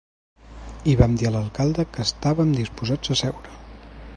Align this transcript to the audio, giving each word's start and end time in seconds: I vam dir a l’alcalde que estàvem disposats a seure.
I 0.93 0.95
vam 1.01 1.13
dir 1.21 1.27
a 1.29 1.31
l’alcalde 1.35 1.85
que 1.97 2.07
estàvem 2.07 2.57
disposats 2.61 3.15
a 3.17 3.19
seure. 3.25 3.57